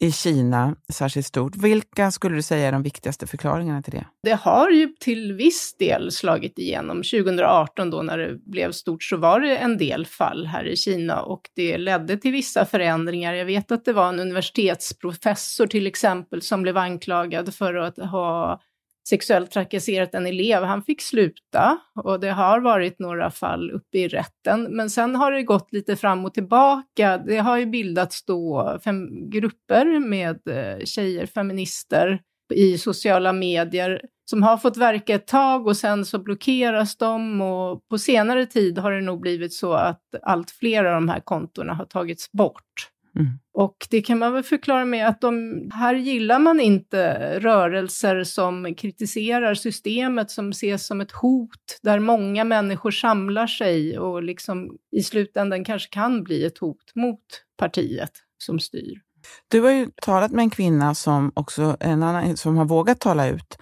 i 0.01 0.11
Kina 0.11 0.75
särskilt 0.93 1.25
stort. 1.25 1.55
Vilka 1.55 2.11
skulle 2.11 2.35
du 2.35 2.41
säga 2.41 2.67
är 2.67 2.71
de 2.71 2.83
viktigaste 2.83 3.27
förklaringarna 3.27 3.81
till 3.81 3.93
det? 3.93 4.05
Det 4.23 4.33
har 4.33 4.69
ju 4.69 4.87
till 4.99 5.33
viss 5.33 5.77
del 5.77 6.11
slagit 6.11 6.59
igenom. 6.59 6.97
2018 6.97 7.89
då 7.89 8.01
när 8.01 8.17
det 8.17 8.35
blev 8.45 8.71
stort 8.71 9.03
så 9.03 9.17
var 9.17 9.39
det 9.39 9.57
en 9.57 9.77
del 9.77 10.05
fall 10.05 10.45
här 10.45 10.67
i 10.67 10.75
Kina 10.75 11.21
och 11.21 11.41
det 11.55 11.77
ledde 11.77 12.17
till 12.17 12.31
vissa 12.31 12.65
förändringar. 12.65 13.33
Jag 13.33 13.45
vet 13.45 13.71
att 13.71 13.85
det 13.85 13.93
var 13.93 14.09
en 14.09 14.19
universitetsprofessor 14.19 15.67
till 15.67 15.87
exempel 15.87 16.41
som 16.41 16.61
blev 16.61 16.77
anklagad 16.77 17.53
för 17.53 17.75
att 17.75 17.97
ha 17.97 18.61
sexuellt 19.09 19.51
trakasserat 19.51 20.15
en 20.15 20.27
elev. 20.27 20.63
Han 20.63 20.83
fick 20.83 21.01
sluta 21.01 21.77
och 22.03 22.19
det 22.19 22.29
har 22.29 22.59
varit 22.59 22.99
några 22.99 23.31
fall 23.31 23.71
uppe 23.71 23.97
i 23.97 24.07
rätten. 24.07 24.63
Men 24.63 24.89
sen 24.89 25.15
har 25.15 25.31
det 25.31 25.43
gått 25.43 25.73
lite 25.73 25.95
fram 25.95 26.25
och 26.25 26.33
tillbaka. 26.33 27.17
Det 27.17 27.37
har 27.37 27.57
ju 27.57 27.65
bildats 27.65 28.25
då 28.25 28.79
fem 28.83 29.29
grupper 29.29 29.99
med 29.99 30.39
eh, 30.47 30.85
tjejer, 30.85 31.25
feminister 31.25 32.21
i 32.53 32.77
sociala 32.77 33.33
medier 33.33 34.01
som 34.29 34.43
har 34.43 34.57
fått 34.57 34.77
verka 34.77 35.15
ett 35.15 35.27
tag 35.27 35.67
och 35.67 35.77
sen 35.77 36.05
så 36.05 36.19
blockeras 36.19 36.97
de 36.97 37.41
och 37.41 37.87
på 37.89 37.97
senare 37.97 38.45
tid 38.45 38.77
har 38.77 38.91
det 38.91 39.01
nog 39.01 39.21
blivit 39.21 39.53
så 39.53 39.73
att 39.73 40.01
allt 40.21 40.51
fler 40.51 40.85
av 40.85 40.93
de 40.93 41.09
här 41.09 41.19
kontona 41.19 41.73
har 41.73 41.85
tagits 41.85 42.31
bort. 42.31 42.89
Mm. 43.15 43.31
Och 43.53 43.87
det 43.89 44.01
kan 44.01 44.19
man 44.19 44.33
väl 44.33 44.43
förklara 44.43 44.85
med 44.85 45.07
att 45.07 45.21
de, 45.21 45.61
här 45.73 45.95
gillar 45.95 46.39
man 46.39 46.59
inte 46.59 47.39
rörelser 47.39 48.23
som 48.23 48.75
kritiserar 48.75 49.53
systemet, 49.53 50.31
som 50.31 50.49
ses 50.49 50.87
som 50.87 51.01
ett 51.01 51.11
hot, 51.11 51.79
där 51.81 51.99
många 51.99 52.43
människor 52.43 52.91
samlar 52.91 53.47
sig 53.47 53.99
och 53.99 54.23
liksom 54.23 54.77
i 54.91 55.03
slutändan 55.03 55.65
kanske 55.65 55.89
kan 55.89 56.23
bli 56.23 56.45
ett 56.45 56.57
hot 56.57 56.95
mot 56.95 57.23
partiet 57.57 58.11
som 58.37 58.59
styr. 58.59 59.01
Du 59.47 59.61
har 59.61 59.71
ju 59.71 59.87
talat 60.01 60.31
med 60.31 60.43
en 60.43 60.49
kvinna 60.49 60.95
som 60.95 61.31
också 61.35 61.77
en 61.79 62.03
annan, 62.03 62.37
som 62.37 62.57
har 62.57 62.65
vågat 62.65 62.99
tala 62.99 63.29
ut, 63.29 63.57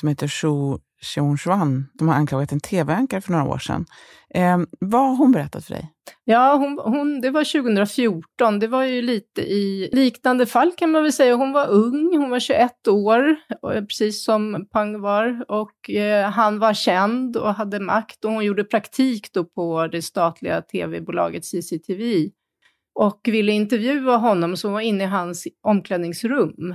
som 0.00 0.08
heter 0.08 0.28
Shu 0.28 0.78
Xiong-Xuan, 1.02 1.84
har 2.00 2.14
anklagat 2.14 2.52
en 2.52 2.60
tv-ankare 2.60 3.20
för 3.20 3.32
några 3.32 3.44
år 3.44 3.58
sedan. 3.58 3.86
Eh, 4.34 4.58
vad 4.80 5.00
har 5.00 5.16
hon 5.16 5.32
berättat 5.32 5.64
för 5.64 5.74
dig? 5.74 5.92
Ja, 6.24 6.54
hon, 6.54 6.78
hon, 6.94 7.20
det 7.20 7.30
var 7.30 7.62
2014. 7.62 8.58
Det 8.58 8.66
var 8.66 8.84
ju 8.84 9.02
lite 9.02 9.42
i 9.42 9.90
liknande 9.92 10.46
fall 10.46 10.72
kan 10.76 10.90
man 10.90 11.02
väl 11.02 11.12
säga. 11.12 11.34
Hon 11.34 11.52
var 11.52 11.66
ung, 11.66 12.16
hon 12.16 12.30
var 12.30 12.40
21 12.40 12.88
år, 12.88 13.36
eh, 13.72 13.84
precis 13.84 14.24
som 14.24 14.66
Pang 14.72 15.00
var. 15.00 15.44
Och 15.48 15.90
eh, 15.90 16.30
han 16.30 16.58
var 16.58 16.74
känd 16.74 17.36
och 17.36 17.54
hade 17.54 17.80
makt 17.80 18.24
och 18.24 18.32
hon 18.32 18.44
gjorde 18.44 18.64
praktik 18.64 19.32
då 19.32 19.44
på 19.44 19.86
det 19.86 20.02
statliga 20.02 20.62
tv-bolaget 20.62 21.44
CCTV 21.44 22.30
och 22.94 23.20
ville 23.24 23.52
intervjua 23.52 24.16
honom 24.16 24.56
så 24.56 24.68
hon 24.68 24.72
var 24.72 24.80
inne 24.80 25.04
i 25.04 25.06
hans 25.06 25.46
omklädningsrum. 25.62 26.74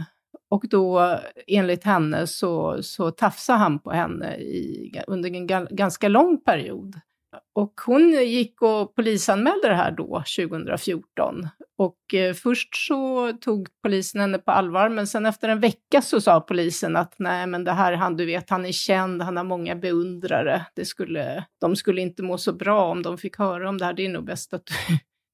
Och 0.52 0.66
då 0.70 1.20
enligt 1.48 1.84
henne 1.84 2.28
så, 2.28 2.84
så 2.84 3.12
tafsade 3.12 3.60
han 3.60 3.80
på 3.80 3.92
henne 3.92 4.36
i, 4.38 5.02
under 5.08 5.36
en 5.36 5.48
ganska 5.76 6.08
lång 6.08 6.42
period. 6.42 7.00
Och 7.56 7.82
hon 7.86 8.12
gick 8.12 8.62
och 8.62 8.96
polisanmälde 8.96 9.68
det 9.68 9.76
här 9.76 9.92
då, 9.92 10.24
2014. 10.38 11.48
Och 11.78 12.14
eh, 12.14 12.34
först 12.34 12.76
så 12.88 13.32
tog 13.34 13.68
polisen 13.84 14.22
henne 14.22 14.38
på 14.38 14.52
allvar, 14.52 14.90
men 14.90 15.08
sen 15.08 15.26
efter 15.26 15.50
en 15.50 15.60
vecka 15.60 16.02
så 16.02 16.22
sa 16.22 16.42
polisen 16.42 16.96
att 16.96 17.16
nej, 17.20 17.48
men 17.48 17.64
det 17.64 17.72
här 17.72 17.94
han, 17.94 18.18
du 18.18 18.26
vet, 18.26 18.50
han 18.50 18.66
är 18.66 18.72
känd, 18.72 19.22
han 19.22 19.38
har 19.38 19.44
många 19.44 19.76
beundrare. 19.76 20.66
Det 20.76 20.86
skulle, 20.86 21.46
de 21.62 21.76
skulle 21.76 22.02
inte 22.02 22.24
må 22.24 22.38
så 22.38 22.54
bra 22.54 22.86
om 22.86 23.04
de 23.04 23.18
fick 23.18 23.38
höra 23.38 23.70
om 23.70 23.78
det 23.78 23.86
här. 23.86 23.94
Det 23.94 24.06
är 24.06 24.10
nog 24.10 24.26
bäst 24.26 24.54
att 24.54 24.66
du 24.66 24.74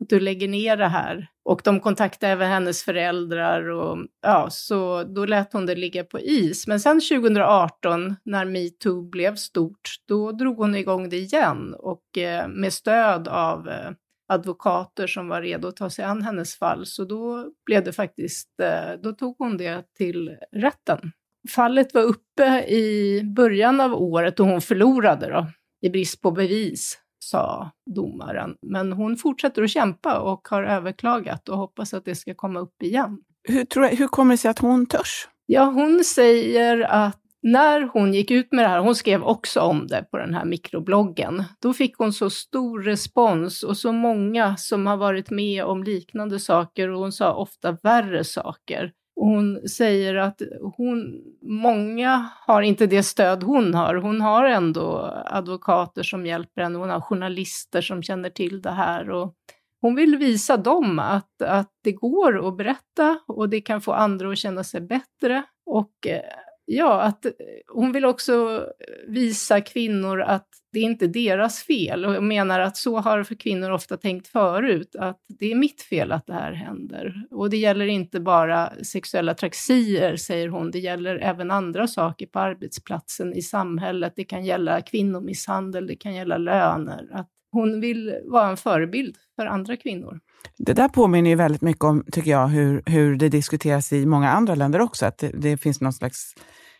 att 0.01 0.09
du 0.09 0.19
lägger 0.19 0.47
ner 0.47 0.77
det 0.77 0.87
här. 0.87 1.27
Och 1.45 1.61
de 1.63 1.79
kontaktade 1.79 2.31
även 2.31 2.49
hennes 2.49 2.83
föräldrar 2.83 3.69
och 3.69 3.97
ja, 4.21 4.47
så 4.49 5.03
då 5.03 5.25
lät 5.25 5.53
hon 5.53 5.65
det 5.65 5.75
ligga 5.75 6.03
på 6.03 6.19
is. 6.19 6.67
Men 6.67 6.79
sen 6.79 7.01
2018 7.01 8.15
när 8.25 8.45
metoo 8.45 9.09
blev 9.09 9.35
stort, 9.35 9.95
då 10.07 10.31
drog 10.31 10.57
hon 10.57 10.75
igång 10.75 11.09
det 11.09 11.17
igen 11.17 11.75
och 11.79 12.17
eh, 12.17 12.47
med 12.47 12.73
stöd 12.73 13.27
av 13.27 13.69
eh, 13.69 13.91
advokater 14.33 15.07
som 15.07 15.27
var 15.27 15.41
redo 15.41 15.67
att 15.67 15.75
ta 15.75 15.89
sig 15.89 16.05
an 16.05 16.21
hennes 16.21 16.55
fall. 16.55 16.85
Så 16.85 17.05
då 17.05 17.51
blev 17.65 17.83
det 17.83 17.93
faktiskt, 17.93 18.59
eh, 18.61 19.01
då 19.03 19.11
tog 19.11 19.35
hon 19.37 19.57
det 19.57 19.83
till 19.97 20.37
rätten. 20.55 21.11
Fallet 21.49 21.93
var 21.93 22.01
uppe 22.01 22.63
i 22.67 23.21
början 23.35 23.81
av 23.81 23.93
året 23.93 24.39
och 24.39 24.45
hon 24.45 24.61
förlorade 24.61 25.27
då, 25.27 25.47
i 25.81 25.89
brist 25.89 26.21
på 26.21 26.31
bevis 26.31 26.97
sa 27.29 27.71
domaren. 27.95 28.55
Men 28.61 28.93
hon 28.93 29.17
fortsätter 29.17 29.63
att 29.63 29.69
kämpa 29.69 30.19
och 30.19 30.47
har 30.47 30.63
överklagat 30.63 31.49
och 31.49 31.57
hoppas 31.57 31.93
att 31.93 32.05
det 32.05 32.15
ska 32.15 32.33
komma 32.33 32.59
upp 32.59 32.83
igen. 32.83 33.19
Hur, 33.43 33.65
tror 33.65 33.85
jag, 33.85 33.95
hur 33.95 34.07
kommer 34.07 34.33
det 34.33 34.37
sig 34.37 34.51
att 34.51 34.59
hon 34.59 34.85
törs? 34.85 35.27
Ja, 35.45 35.63
hon 35.63 36.03
säger 36.03 36.81
att 36.81 37.21
när 37.41 37.81
hon 37.93 38.13
gick 38.13 38.31
ut 38.31 38.51
med 38.51 38.65
det 38.65 38.69
här, 38.69 38.79
hon 38.79 38.95
skrev 38.95 39.23
också 39.23 39.59
om 39.59 39.87
det 39.87 40.05
på 40.11 40.17
den 40.17 40.33
här 40.33 40.45
mikrobloggen, 40.45 41.43
då 41.61 41.73
fick 41.73 41.97
hon 41.97 42.13
så 42.13 42.29
stor 42.29 42.81
respons 42.81 43.63
och 43.63 43.77
så 43.77 43.91
många 43.91 44.57
som 44.57 44.87
har 44.87 44.97
varit 44.97 45.29
med 45.29 45.63
om 45.63 45.83
liknande 45.83 46.39
saker 46.39 46.89
och 46.89 46.99
hon 46.99 47.11
sa 47.11 47.33
ofta 47.33 47.77
värre 47.83 48.23
saker. 48.23 48.91
Hon 49.19 49.67
säger 49.67 50.15
att 50.15 50.41
hon, 50.77 51.21
många 51.41 52.29
har 52.47 52.61
inte 52.61 52.87
det 52.87 53.03
stöd 53.03 53.43
hon 53.43 53.73
har. 53.73 53.95
Hon 53.95 54.21
har 54.21 54.45
ändå 54.45 55.13
advokater 55.25 56.03
som 56.03 56.25
hjälper 56.25 56.61
henne, 56.61 56.79
hon 56.79 56.89
har 56.89 57.01
journalister 57.01 57.81
som 57.81 58.03
känner 58.03 58.29
till 58.29 58.61
det 58.61 58.71
här. 58.71 59.09
Och 59.09 59.33
hon 59.81 59.95
vill 59.95 60.17
visa 60.17 60.57
dem 60.57 60.99
att, 60.99 61.41
att 61.41 61.71
det 61.83 61.91
går 61.91 62.47
att 62.47 62.57
berätta 62.57 63.19
och 63.27 63.49
det 63.49 63.61
kan 63.61 63.81
få 63.81 63.91
andra 63.91 64.31
att 64.31 64.37
känna 64.37 64.63
sig 64.63 64.81
bättre. 64.81 65.43
Och 65.65 66.07
eh, 66.07 66.21
Ja, 66.69 67.01
att 67.01 67.25
eh, 67.25 67.31
hon 67.67 67.91
vill 67.91 68.05
också 68.05 68.65
eh, 68.79 69.11
visa 69.11 69.61
kvinnor 69.61 70.21
att 70.21 70.47
det 70.73 70.79
är 70.79 70.83
inte 70.83 71.07
deras 71.07 71.63
fel 71.63 72.05
och 72.05 72.23
menar 72.23 72.59
att 72.59 72.77
så 72.77 72.97
har 72.97 73.23
för 73.23 73.35
kvinnor 73.35 73.71
ofta 73.71 73.97
tänkt 73.97 74.27
förut, 74.27 74.95
att 74.99 75.19
det 75.39 75.51
är 75.51 75.55
mitt 75.55 75.81
fel 75.81 76.11
att 76.11 76.27
det 76.27 76.33
här 76.33 76.51
händer. 76.51 77.27
Och 77.31 77.49
det 77.49 77.57
gäller 77.57 77.85
inte 77.85 78.19
bara 78.19 78.71
sexuella 78.83 79.33
trakasserier, 79.33 80.15
säger 80.15 80.47
hon, 80.47 80.71
det 80.71 80.79
gäller 80.79 81.15
även 81.15 81.51
andra 81.51 81.87
saker 81.87 82.25
på 82.25 82.39
arbetsplatsen, 82.39 83.33
i 83.33 83.41
samhället, 83.41 84.13
det 84.15 84.23
kan 84.23 84.45
gälla 84.45 84.81
kvinnomisshandel, 84.81 85.87
det 85.87 85.95
kan 85.95 86.15
gälla 86.15 86.37
löner. 86.37 87.07
Att 87.11 87.29
hon 87.57 87.81
vill 87.81 88.15
vara 88.25 88.49
en 88.49 88.57
förebild 88.57 89.15
för 89.35 89.45
andra 89.45 89.77
kvinnor. 89.77 90.19
Det 90.57 90.73
där 90.73 90.89
påminner 90.89 91.29
ju 91.29 91.35
väldigt 91.35 91.61
mycket 91.61 91.83
om, 91.83 92.03
tycker 92.11 92.31
jag, 92.31 92.47
hur, 92.47 92.83
hur 92.85 93.15
det 93.15 93.29
diskuteras 93.29 93.93
i 93.93 94.05
många 94.05 94.31
andra 94.31 94.55
länder 94.55 94.81
också, 94.81 95.05
att 95.05 95.17
det, 95.17 95.31
det 95.33 95.57
finns 95.57 95.81
någon 95.81 95.93
slags 95.93 96.33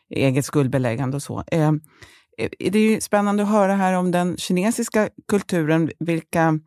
eget 0.09 0.45
skuldbeläggande 0.45 1.15
och 1.15 1.23
så. 1.23 1.43
Eh, 1.51 1.67
eh 2.37 2.49
det 2.59 2.79
är 2.79 2.91
ju 2.91 3.01
spännande 3.01 3.43
att 3.43 3.49
höra 3.49 3.75
här 3.75 3.93
om 3.93 4.11
den 4.11 4.37
kinesiska 4.37 5.09
kulturen, 5.27 5.91
vilka 5.99 6.59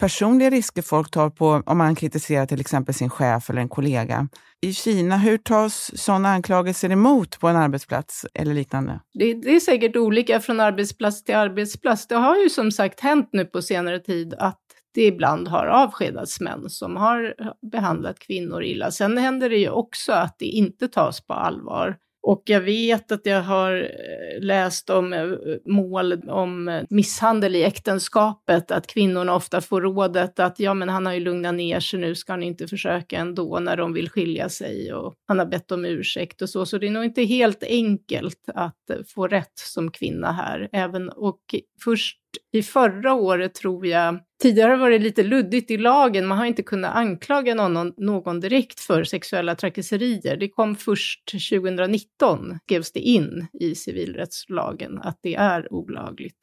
personliga 0.00 0.50
risker 0.50 0.82
folk 0.82 1.10
tar 1.10 1.30
på 1.30 1.62
om 1.66 1.78
man 1.78 1.94
kritiserar 1.94 2.46
till 2.46 2.60
exempel 2.60 2.94
sin 2.94 3.10
chef 3.10 3.50
eller 3.50 3.60
en 3.60 3.68
kollega. 3.68 4.28
I 4.62 4.72
Kina, 4.72 5.16
hur 5.16 5.38
tas 5.38 5.90
sådana 5.94 6.28
anklagelser 6.28 6.90
emot 6.90 7.40
på 7.40 7.48
en 7.48 7.56
arbetsplats 7.56 8.26
eller 8.34 8.54
liknande? 8.54 9.00
Det, 9.14 9.34
det, 9.34 9.56
är 9.56 9.60
säkert 9.60 9.96
olika 9.96 10.40
från 10.40 10.60
arbetsplats 10.60 11.24
till 11.24 11.34
arbetsplats. 11.34 12.06
Det 12.06 12.14
har 12.14 12.36
ju 12.36 12.50
som 12.50 12.72
sagt 12.72 13.00
hänt 13.00 13.28
nu 13.32 13.44
på 13.44 13.62
senare 13.62 13.98
tid 13.98 14.34
att 14.38 14.60
det 14.94 15.06
ibland 15.06 15.48
har 15.48 15.66
avskedats 15.66 16.40
män 16.40 16.70
som 16.70 16.96
har 16.96 17.34
behandlat 17.70 18.18
kvinnor 18.18 18.62
illa. 18.62 18.90
Sen 18.90 19.18
händer 19.18 19.50
det 19.50 19.56
ju 19.56 19.70
också 19.70 20.12
att 20.12 20.38
det 20.38 20.46
inte 20.46 20.88
tas 20.88 21.26
på 21.26 21.32
allvar. 21.32 21.96
Och 22.22 22.42
jag 22.46 22.60
vet 22.60 23.12
att 23.12 23.26
jag 23.26 23.42
har 23.42 23.76
eh, 23.76 24.42
läst 24.42 24.90
om 24.90 25.12
eh, 25.12 25.28
mål 25.66 26.12
om 26.28 26.68
eh, 26.68 26.82
misshandel 26.90 27.56
i 27.56 27.64
äktenskapet, 27.64 28.70
att 28.70 28.86
kvinnorna 28.86 29.34
ofta 29.34 29.60
får 29.60 29.80
rådet 29.80 30.38
att 30.38 30.60
ja, 30.60 30.74
men 30.74 30.88
han 30.88 31.06
har 31.06 31.12
ju 31.12 31.20
lugnat 31.20 31.54
ner 31.54 31.80
sig 31.80 32.00
nu, 32.00 32.14
ska 32.14 32.32
han 32.32 32.42
inte 32.42 32.68
försöka 32.68 33.16
ändå 33.18 33.58
när 33.58 33.76
de 33.76 33.92
vill 33.92 34.10
skilja 34.10 34.48
sig 34.48 34.92
och 34.92 35.14
han 35.28 35.38
har 35.38 35.46
bett 35.46 35.72
om 35.72 35.84
ursäkt 35.84 36.42
och 36.42 36.50
så. 36.50 36.66
Så 36.66 36.78
det 36.78 36.86
är 36.86 36.90
nog 36.90 37.04
inte 37.04 37.22
helt 37.22 37.62
enkelt 37.62 38.44
att 38.54 38.90
få 39.14 39.26
rätt 39.26 39.58
som 39.58 39.90
kvinna 39.90 40.32
här. 40.32 40.68
Även, 40.72 41.08
och 41.08 41.40
först 41.84 42.19
i 42.52 42.62
förra 42.62 43.14
året 43.14 43.54
tror 43.54 43.86
jag, 43.86 44.20
tidigare 44.42 44.76
var 44.76 44.90
det 44.90 44.98
lite 44.98 45.22
luddigt 45.22 45.70
i 45.70 45.76
lagen, 45.76 46.26
man 46.26 46.38
har 46.38 46.44
inte 46.44 46.62
kunnat 46.62 46.96
anklaga 46.96 47.54
någon, 47.54 47.92
någon 47.96 48.40
direkt 48.40 48.80
för 48.80 49.04
sexuella 49.04 49.54
trakasserier. 49.54 50.36
Det 50.36 50.48
kom 50.48 50.76
först 50.76 51.32
2019, 51.50 52.58
skrevs 52.64 52.92
det 52.92 53.00
in 53.00 53.46
i 53.52 53.74
civilrättslagen 53.74 54.98
att 54.98 55.18
det 55.22 55.34
är 55.34 55.72
olagligt. 55.72 56.36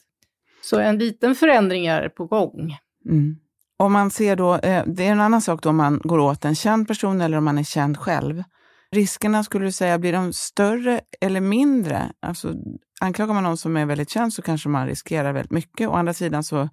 Så 0.61 0.79
en 0.79 0.97
liten 0.97 1.35
förändring 1.35 1.85
är 1.87 2.09
på 2.09 2.25
gång. 2.25 2.77
Mm. 3.05 3.35
Om 3.79 3.93
man 3.93 4.11
ser 4.11 4.35
då, 4.35 4.55
eh, 4.55 4.83
det 4.85 5.07
är 5.07 5.11
en 5.11 5.19
annan 5.19 5.41
sak 5.41 5.63
då 5.63 5.69
om 5.69 5.77
man 5.77 6.01
går 6.03 6.19
åt 6.19 6.45
en 6.45 6.55
känd 6.55 6.87
person 6.87 7.21
eller 7.21 7.37
om 7.37 7.45
man 7.45 7.57
är 7.57 7.63
känd 7.63 7.97
själv. 7.97 8.43
Riskerna, 8.91 9.43
skulle 9.43 9.65
du 9.65 9.71
säga, 9.71 9.99
blir 9.99 10.13
de 10.13 10.33
större 10.33 11.01
eller 11.21 11.41
mindre? 11.41 12.11
Alltså, 12.19 12.53
anklagar 13.01 13.33
man 13.33 13.43
någon 13.43 13.57
som 13.57 13.77
är 13.77 13.85
väldigt 13.85 14.09
känd 14.09 14.33
så 14.33 14.41
kanske 14.41 14.69
man 14.69 14.87
riskerar 14.87 15.33
väldigt 15.33 15.51
mycket. 15.51 15.87
Å 15.87 15.93
andra 15.93 16.13
sidan 16.13 16.43
så 16.43 16.69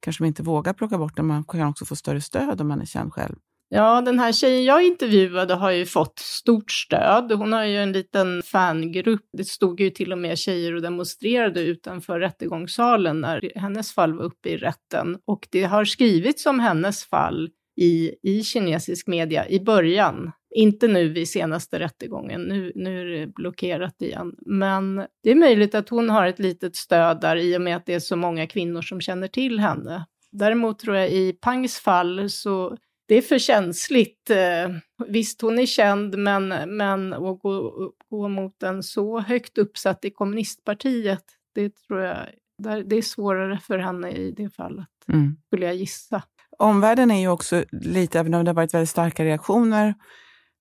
kanske 0.00 0.22
man 0.22 0.28
inte 0.28 0.42
vågar 0.42 0.72
plocka 0.72 0.98
bort 0.98 1.16
den. 1.16 1.26
Man 1.26 1.44
kan 1.44 1.68
också 1.68 1.84
få 1.84 1.96
större 1.96 2.20
stöd 2.20 2.60
om 2.60 2.68
man 2.68 2.80
är 2.80 2.86
känd 2.86 3.12
själv. 3.12 3.34
Ja, 3.68 4.00
den 4.00 4.18
här 4.18 4.32
tjejen 4.32 4.64
jag 4.64 4.86
intervjuade 4.86 5.54
har 5.54 5.70
ju 5.70 5.86
fått 5.86 6.18
stort 6.18 6.70
stöd. 6.70 7.32
Hon 7.32 7.52
har 7.52 7.64
ju 7.64 7.78
en 7.78 7.92
liten 7.92 8.42
fangrupp. 8.42 9.28
Det 9.32 9.44
stod 9.44 9.80
ju 9.80 9.90
till 9.90 10.12
och 10.12 10.18
med 10.18 10.38
tjejer 10.38 10.74
och 10.74 10.82
demonstrerade 10.82 11.60
utanför 11.60 12.20
rättegångssalen 12.20 13.20
när 13.20 13.52
hennes 13.54 13.94
fall 13.94 14.12
var 14.12 14.24
uppe 14.24 14.48
i 14.48 14.56
rätten. 14.56 15.18
Och 15.26 15.48
det 15.50 15.64
har 15.64 15.84
skrivits 15.84 16.46
om 16.46 16.60
hennes 16.60 17.04
fall 17.04 17.50
i, 17.80 18.14
i 18.22 18.42
kinesisk 18.42 19.06
media 19.06 19.48
i 19.48 19.60
början 19.60 20.32
inte 20.56 20.88
nu 20.88 21.08
vid 21.08 21.28
senaste 21.28 21.78
rättegången, 21.78 22.42
nu, 22.42 22.72
nu 22.74 23.00
är 23.00 23.20
det 23.20 23.26
blockerat 23.26 24.02
igen. 24.02 24.34
Men 24.46 25.06
det 25.22 25.30
är 25.30 25.34
möjligt 25.34 25.74
att 25.74 25.88
hon 25.88 26.10
har 26.10 26.26
ett 26.26 26.38
litet 26.38 26.76
stöd 26.76 27.20
där 27.20 27.36
i 27.36 27.56
och 27.56 27.60
med 27.60 27.76
att 27.76 27.86
det 27.86 27.94
är 27.94 28.00
så 28.00 28.16
många 28.16 28.46
kvinnor 28.46 28.82
som 28.82 29.00
känner 29.00 29.28
till 29.28 29.60
henne. 29.60 30.06
Däremot 30.32 30.78
tror 30.78 30.96
jag 30.96 31.10
i 31.10 31.32
Pangs 31.32 31.78
fall 31.78 32.30
så 32.30 32.76
det 33.08 33.14
är 33.14 33.22
för 33.22 33.38
känsligt. 33.38 34.30
Eh, 34.30 34.70
visst, 35.08 35.40
hon 35.40 35.58
är 35.58 35.66
känd, 35.66 36.18
men, 36.18 36.48
men 36.76 37.12
att 37.12 37.40
gå, 37.40 37.72
gå 38.10 38.28
mot 38.28 38.62
en 38.62 38.82
så 38.82 39.20
högt 39.20 39.58
uppsatt 39.58 40.04
i 40.04 40.10
kommunistpartiet, 40.10 41.24
det 41.54 41.76
tror 41.76 42.00
jag 42.00 42.16
det 42.62 42.96
är 42.96 43.02
svårare 43.02 43.58
för 43.58 43.78
henne 43.78 44.10
i 44.10 44.30
det 44.30 44.48
fallet, 44.48 44.88
mm. 45.08 45.36
skulle 45.46 45.66
jag 45.66 45.74
gissa. 45.74 46.22
Omvärlden 46.58 47.10
är 47.10 47.20
ju 47.20 47.28
också 47.28 47.64
lite, 47.72 48.20
även 48.20 48.34
om 48.34 48.44
det 48.44 48.50
har 48.50 48.54
varit 48.54 48.74
väldigt 48.74 48.88
starka 48.88 49.24
reaktioner, 49.24 49.94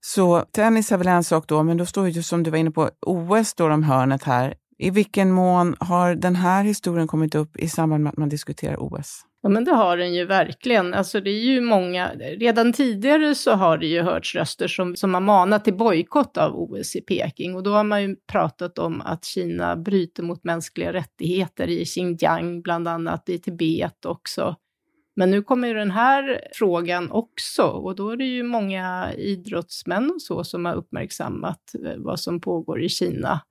så 0.06 0.46
tennis 0.52 0.92
är 0.92 0.98
väl 0.98 1.08
en 1.08 1.24
sak 1.24 1.48
då, 1.48 1.64
men 1.64 1.78
då 1.78 1.86
står 1.86 2.10
ju 2.10 2.24
som 2.24 2.44
du 2.44 2.52
var 2.52 2.58
inne 2.58 2.72
på, 2.72 2.90
OS 3.02 3.48
står 3.48 3.70
om 3.70 3.84
hörnet 3.84 4.24
här. 4.24 4.54
I 4.78 4.90
vilken 4.90 5.32
mån 5.32 5.76
har 5.80 6.16
den 6.16 6.36
här 6.36 6.64
historien 6.64 7.08
kommit 7.08 7.36
upp 7.36 7.58
i 7.58 7.70
samband 7.70 8.04
med 8.04 8.10
att 8.12 8.18
man 8.18 8.30
diskuterar 8.30 8.76
OS? 8.80 9.26
Ja, 9.42 9.50
men 9.50 9.64
det 9.64 9.72
har 9.72 9.98
den 9.98 10.14
ju 10.14 10.26
verkligen. 10.26 10.94
Alltså 10.94 11.22
det 11.22 11.30
är 11.30 11.44
ju 11.44 11.62
många, 11.62 12.12
redan 12.40 12.74
tidigare 12.74 13.36
så 13.36 13.52
har 13.52 13.78
det 13.78 13.86
ju 13.88 14.02
hörts 14.02 14.36
röster 14.36 14.68
som, 14.68 14.96
som 14.96 15.14
har 15.14 15.22
manat 15.22 15.64
till 15.64 15.78
bojkott 15.78 16.38
av 16.38 16.56
OS 16.56 16.96
i 16.96 17.02
Peking 17.02 17.56
och 17.56 17.64
då 17.64 17.74
har 17.74 17.84
man 17.84 18.02
ju 18.02 18.16
pratat 18.32 18.80
om 18.80 19.02
att 19.02 19.26
Kina 19.26 19.76
bryter 19.76 20.24
mot 20.24 20.44
mänskliga 20.44 20.94
rättigheter 20.94 21.68
i 21.68 21.86
Xinjiang, 21.86 22.62
bland 22.62 22.88
annat 22.88 23.30
i 23.30 23.40
Tibet 23.40 24.06
också. 24.06 24.56
Men 25.16 25.32
nu 25.32 25.42
kommer 25.42 25.68
ju 25.68 25.74
den 25.74 25.92
här 25.92 26.42
frågan 26.54 27.12
också 27.12 27.64
och 27.64 27.96
då 27.96 28.10
är 28.10 28.18
det 28.18 28.26
ju 28.26 28.44
många 28.44 29.14
idrottsmän 29.14 30.12
och 30.12 30.22
så 30.22 30.44
som 30.44 30.66
har 30.66 30.74
uppmärksammat 30.74 31.76
eh, 31.86 31.98
vad 31.98 32.20
som 32.20 32.42
pågår 32.42 32.82
i 32.82 32.90
Kina. 32.90 33.42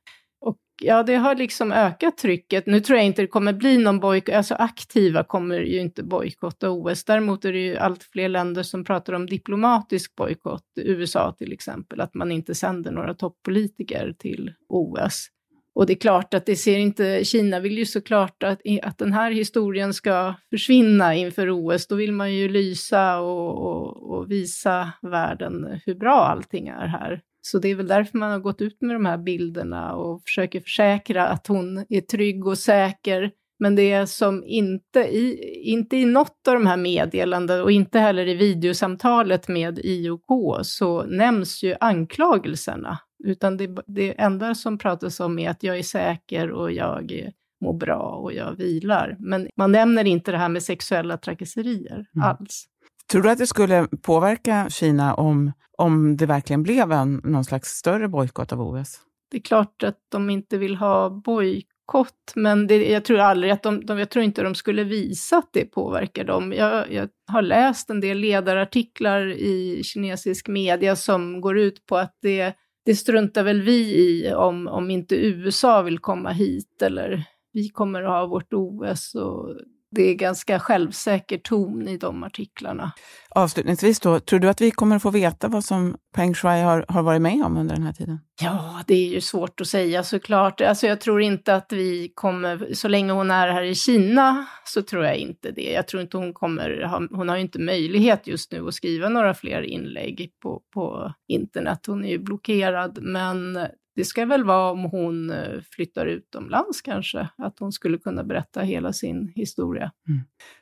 Och 0.41 0.59
ja, 0.83 1.03
det 1.03 1.15
har 1.15 1.35
liksom 1.35 1.73
ökat 1.73 2.19
trycket. 2.19 2.67
Nu 2.67 2.81
tror 2.81 2.97
jag 2.97 3.07
inte 3.07 3.23
det 3.23 3.29
kommer 3.29 3.53
bli 3.53 3.79
någon 3.79 4.01
bojkott, 4.01 4.35
alltså 4.35 4.55
aktiva 4.55 5.25
kommer 5.25 5.61
ju 5.61 5.81
inte 5.81 6.03
bojkotta 6.03 6.71
OS. 6.71 7.05
Däremot 7.05 7.45
är 7.45 7.53
det 7.53 7.59
ju 7.59 7.77
allt 7.77 8.03
fler 8.03 8.29
länder 8.29 8.63
som 8.63 8.85
pratar 8.85 9.13
om 9.13 9.27
diplomatisk 9.27 10.15
bojkott, 10.15 10.65
USA 10.77 11.35
till 11.39 11.53
exempel, 11.53 12.01
att 12.01 12.15
man 12.15 12.33
inte 12.33 12.55
sänder 12.55 12.91
några 12.91 13.15
toppolitiker 13.15 14.15
till 14.19 14.53
OS. 14.69 15.29
Och 15.75 15.87
det 15.87 15.93
är 15.93 15.99
klart 15.99 16.35
att 16.35 16.47
det 16.47 16.57
ser 16.57 16.79
inte, 16.79 17.25
Kina 17.25 17.61
vill 17.61 17.79
ju 17.79 17.87
såklart 17.87 18.43
att, 18.43 18.61
att 18.83 18.99
den 18.99 19.13
här 19.13 19.31
historien 19.31 19.95
ska 19.95 20.35
försvinna 20.51 21.15
inför 21.15 21.51
OS. 21.51 21.87
Då 21.87 21.95
vill 21.95 22.13
man 22.13 22.35
ju 22.35 22.49
lysa 22.49 23.21
och, 23.21 23.67
och, 23.67 24.11
och 24.13 24.31
visa 24.31 24.93
världen 25.03 25.81
hur 25.87 25.95
bra 25.95 26.25
allting 26.25 26.69
är 26.69 26.87
här. 26.87 27.21
Så 27.43 27.59
det 27.59 27.69
är 27.69 27.75
väl 27.75 27.87
därför 27.87 28.19
man 28.19 28.31
har 28.31 28.39
gått 28.39 28.61
ut 28.61 28.83
med 28.83 28.97
de 28.97 29.07
här 29.07 29.19
bilderna 29.19 29.95
och 29.95 30.23
försöker 30.25 30.61
försäkra 30.61 31.27
att 31.27 31.47
hon 31.47 31.87
är 31.89 32.01
trygg 32.01 32.47
och 32.47 32.59
säker. 32.59 33.31
Men 33.59 33.77
det 33.77 33.93
är 33.93 34.07
som 34.07 34.45
inte 34.45 35.01
i, 35.01 35.39
inte 35.63 35.97
i 35.97 36.05
något 36.05 36.49
av 36.49 36.55
de 36.55 36.67
här 36.67 36.77
meddelandena 36.77 37.63
och 37.63 37.73
inte 37.73 37.99
heller 37.99 38.29
i 38.29 38.35
videosamtalet 38.35 39.49
med 39.49 39.79
IOK 39.79 40.59
så 40.63 41.03
nämns 41.03 41.63
ju 41.63 41.75
anklagelserna. 41.81 42.99
Utan 43.25 43.57
det, 43.57 43.83
det 43.87 44.21
enda 44.21 44.55
som 44.55 44.79
pratas 44.79 45.21
om 45.21 45.39
är 45.39 45.51
att 45.51 45.63
jag 45.63 45.79
är 45.79 45.83
säker 45.83 46.51
och 46.51 46.73
jag 46.73 47.31
mår 47.63 47.73
bra 47.73 48.03
och 48.03 48.33
jag 48.33 48.57
vilar. 48.57 49.17
Men 49.19 49.49
man 49.57 49.73
nämner 49.73 50.05
inte 50.05 50.31
det 50.31 50.39
här 50.39 50.49
med 50.49 50.63
sexuella 50.63 51.17
trakasserier 51.17 52.07
mm. 52.15 52.29
alls. 52.29 52.65
Tror 53.11 53.23
du 53.23 53.31
att 53.31 53.39
det 53.39 53.47
skulle 53.47 53.89
påverka 54.03 54.67
Kina 54.71 55.15
om, 55.15 55.53
om 55.79 56.17
det 56.17 56.27
verkligen 56.27 56.63
blev 56.63 56.93
en, 56.93 57.21
någon 57.25 57.45
slags 57.45 57.69
större 57.69 58.09
bojkott 58.09 58.53
av 58.53 58.61
OS? 58.61 59.01
Det 59.31 59.37
är 59.37 59.43
klart 59.43 59.83
att 59.83 59.99
de 60.09 60.31
inte 60.31 60.59
vill 60.59 60.77
ha 60.77 61.11
bojkott, 61.11 62.33
men 62.35 62.67
det, 62.67 62.91
jag 62.91 63.05
tror 63.05 63.19
aldrig 63.19 63.53
att 63.53 63.63
de, 63.63 63.87
de, 63.87 63.99
jag 63.99 64.11
tror 64.11 64.25
inte 64.25 64.43
de 64.43 64.55
skulle 64.55 64.85
visa 64.85 65.37
att 65.37 65.49
det 65.53 65.65
påverkar 65.65 66.25
dem. 66.25 66.53
Jag, 66.53 66.93
jag 66.93 67.09
har 67.27 67.43
läst 67.43 67.91
en 67.91 68.01
del 68.01 68.19
ledarartiklar 68.19 69.27
i 69.27 69.83
kinesisk 69.85 70.49
media 70.49 70.97
som 70.97 71.41
går 71.41 71.59
ut 71.59 71.87
på 71.87 71.97
att 71.97 72.19
det, 72.23 72.55
det 72.85 72.95
struntar 72.95 73.45
väl 73.45 73.63
vi 73.63 73.95
i 73.95 74.35
om, 74.35 74.69
om 74.69 74.91
inte 74.91 75.17
USA 75.17 75.83
vill 75.83 75.99
komma 75.99 76.31
hit 76.31 76.83
eller 76.83 77.25
vi 77.53 77.69
kommer 77.69 78.03
att 78.03 78.11
ha 78.11 78.27
vårt 78.27 78.53
OS 78.53 79.15
och 79.15 79.57
det 79.95 80.03
är 80.03 80.15
ganska 80.15 80.61
självsäker 80.61 81.39
ton 81.39 81.89
i 81.89 81.97
de 81.97 82.25
artiklarna. 82.25 82.93
Avslutningsvis 83.31 84.01
då, 84.01 84.21
tror 84.21 84.41
du 84.41 84.49
att 84.49 84.61
vi 84.61 84.71
kommer 84.71 84.97
att 84.97 85.03
få 85.03 85.11
veta 85.11 85.49
vad 85.49 85.65
som 85.65 85.97
Peng 86.15 86.35
Shuai 86.35 86.61
har, 86.63 86.85
har 86.89 87.03
varit 87.03 87.23
med 87.23 87.45
om 87.45 87.57
under 87.57 87.75
den 87.75 87.85
här 87.85 87.93
tiden? 87.93 88.19
Ja, 88.43 88.83
det 88.87 88.95
är 88.95 89.09
ju 89.09 89.21
svårt 89.21 89.61
att 89.61 89.67
säga 89.67 90.03
såklart. 90.03 90.61
Alltså 90.61 90.87
jag 90.87 91.01
tror 91.01 91.23
inte 91.23 91.55
att 91.55 91.73
vi 91.73 92.13
kommer, 92.15 92.75
så 92.75 92.89
länge 92.89 93.13
hon 93.13 93.31
är 93.31 93.49
här 93.49 93.63
i 93.63 93.75
Kina 93.75 94.47
så 94.65 94.83
tror 94.83 95.05
jag 95.05 95.17
inte 95.17 95.51
det. 95.51 95.73
Jag 95.73 95.89
tror 95.89 96.03
inte 96.03 96.17
hon 96.17 96.33
kommer, 96.33 96.89
hon 97.11 97.29
har 97.29 97.37
ju 97.37 97.43
inte 97.43 97.59
möjlighet 97.59 98.27
just 98.27 98.53
nu 98.53 98.69
att 98.69 98.75
skriva 98.75 99.09
några 99.09 99.35
fler 99.35 99.63
inlägg 99.63 100.31
på, 100.43 100.63
på 100.75 101.13
internet. 101.29 101.87
Hon 101.87 102.05
är 102.05 102.09
ju 102.09 102.19
blockerad, 102.19 102.99
men 103.03 103.67
det 103.97 104.05
ska 104.05 104.25
väl 104.25 104.45
vara 104.45 104.71
om 104.71 104.85
hon 104.85 105.31
eh, 105.31 105.61
flyttar 105.71 106.07
utomlands 106.07 106.83
kanske, 106.83 107.29
att 107.39 107.59
hon 107.59 107.73
skulle 107.73 107.99
kunna 107.99 108.25
berätta 108.25 108.61
hela 108.61 108.93
sin 108.93 109.33
historia. 109.35 109.93
Mm. 110.09 110.21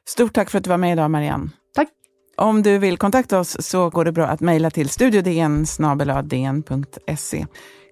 Stort 0.08 0.32
tack 0.32 0.50
för 0.50 0.58
att 0.58 0.64
du 0.64 0.70
var 0.70 0.78
med 0.78 0.92
idag, 0.92 1.10
Marianne. 1.10 1.50
Tack. 1.74 1.88
Om 2.36 2.62
du 2.62 2.78
vill 2.78 2.98
kontakta 2.98 3.38
oss 3.38 3.56
så 3.60 3.90
går 3.90 4.04
det 4.04 4.12
bra 4.12 4.26
att 4.26 4.40
mejla 4.40 4.70
till 4.70 4.88
studiodn 4.88 5.66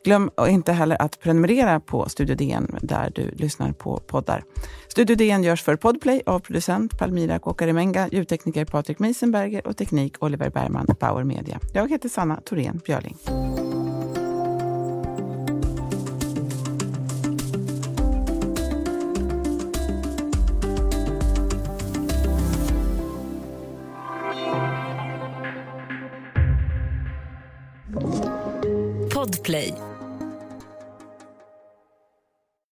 Glöm 0.05 0.31
inte 0.49 0.73
heller 0.73 1.03
att 1.03 1.21
prenumerera 1.21 1.81
på 1.81 2.09
Studio 2.09 2.37
DN 2.37 2.79
där 2.83 3.13
du 3.15 3.31
lyssnar 3.31 3.73
på 3.73 3.97
poddar. 3.97 4.45
Studio 4.89 5.17
DN 5.17 5.43
görs 5.43 5.63
för 5.63 5.77
Podplay 5.77 6.23
av 6.27 6.41
producent 6.41 6.99
Palmira 6.99 7.39
Kåkaremenga, 7.39 8.09
ljudtekniker 8.13 8.65
Patrik 8.65 8.99
Meisenberger 8.99 9.67
och 9.67 9.77
teknik 9.77 10.23
Oliver 10.23 10.51
Bergman, 10.51 10.87
Power 10.87 11.25
Media. 11.25 11.61
Jag 11.75 11.91
heter 11.91 12.09
Sanna 12.09 12.41
Thorén 12.41 12.81
Björling. 12.85 13.17
Podplay. 29.49 29.88